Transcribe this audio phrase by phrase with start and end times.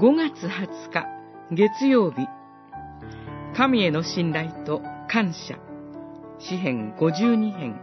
[0.00, 1.06] 5月20日
[1.54, 2.26] 月曜日
[3.54, 4.80] 神への信頼と
[5.10, 5.58] 感謝
[6.38, 7.78] 詩編52編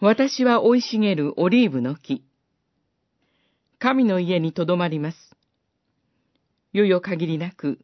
[0.00, 2.22] 私は生い茂るオリーブの木。
[3.80, 5.16] 神の家にとどまります。
[6.72, 7.80] よよ限りなく、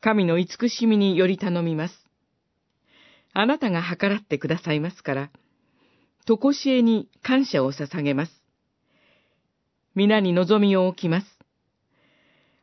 [0.00, 2.06] 神の慈しみにより頼みます。
[3.32, 5.30] あなたが計らってくださいますから、
[6.24, 8.32] とこしえに感謝を捧げます。
[9.94, 11.26] 皆に望みを置きます。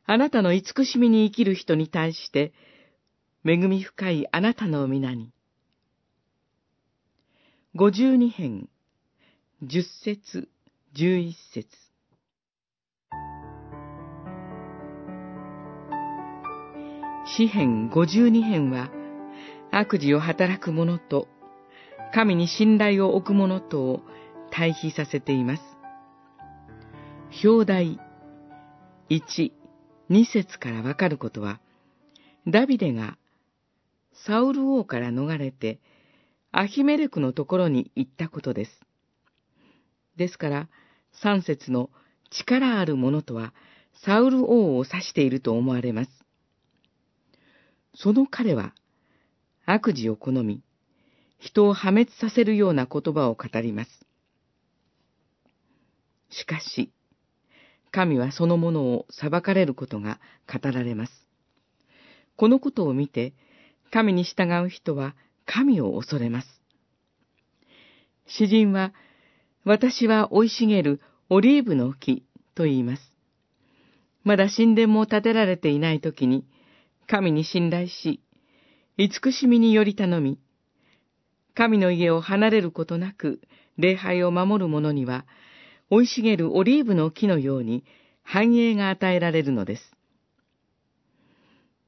[0.05, 2.53] あなたの慈しみに生きる人に対して、
[3.45, 5.31] 恵み深いあなたの皆に。
[7.75, 8.69] 五十二編、
[9.61, 10.49] 十節、
[10.93, 11.67] 十一節。
[17.37, 18.89] 詩編五十二編は、
[19.71, 21.27] 悪事を働く者と、
[22.13, 24.01] 神に信頼を置く者とを
[24.51, 25.63] 対比させています。
[27.43, 27.99] 表題
[29.09, 29.53] 一、
[30.09, 31.59] 二節からわかることは、
[32.47, 33.17] ダビデが
[34.25, 35.79] サウル王から逃れて、
[36.51, 38.71] アヒメレクのところに行ったことです。
[40.17, 40.69] ですから、
[41.11, 41.89] 三節の
[42.29, 43.53] 力ある者とは、
[44.03, 46.11] サウル王を指していると思われます。
[47.95, 48.73] その彼は、
[49.65, 50.63] 悪事を好み、
[51.39, 54.05] 人を破滅させるような言葉を語ります。
[56.29, 56.91] しかし、
[57.91, 61.27] 神はそのものを裁かれることが語られます。
[62.35, 63.33] このことを見て、
[63.91, 65.15] 神に従う人は
[65.45, 66.47] 神を恐れます。
[68.27, 68.93] 詩人は、
[69.63, 72.23] 私は生い茂るオリーブの木
[72.53, 73.11] と言います。
[74.23, 76.45] まだ神殿も建てられていない時に、
[77.07, 78.21] 神に信頼し、
[78.97, 80.39] 慈しみにより頼み、
[81.53, 83.41] 神の家を離れることなく
[83.77, 85.25] 礼拝を守る者には、
[85.89, 87.83] 生い茂るオリーブの木のように
[88.23, 89.91] 繁栄が与えられるのです。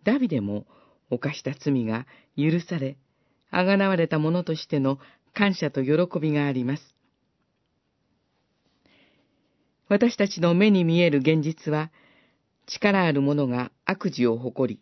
[0.04, 0.66] ダビデも
[1.10, 2.98] 犯した罪が許され、
[3.52, 4.98] あがなわれた者としての
[5.34, 6.96] 感謝と喜びがあります。
[9.88, 11.92] 私たちの目に見える現実は、
[12.66, 14.82] 力ある者が悪事を誇り、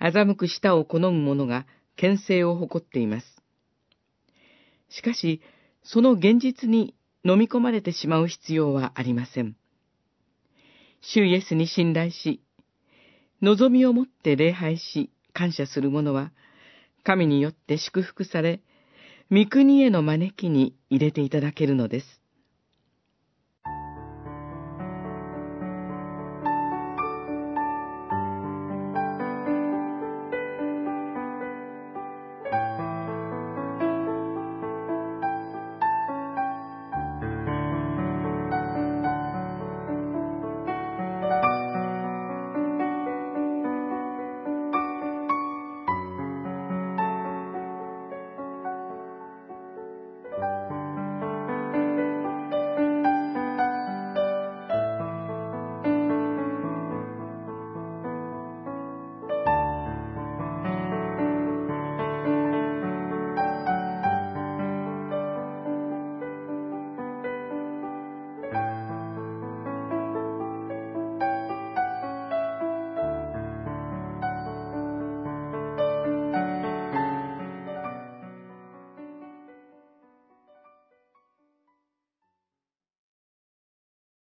[0.00, 1.66] 欺く舌を好む者が
[1.96, 3.41] 牽制を誇っています。
[4.92, 5.40] しかし、
[5.82, 6.94] その現実に
[7.24, 9.56] 飲み込まれてしまう必要はありません。
[11.00, 12.42] 主イエスに信頼し、
[13.40, 16.30] 望みを持って礼拝し、感謝する者は、
[17.04, 18.60] 神によって祝福され、
[19.30, 22.21] 御国への招きに入れていただけるのです。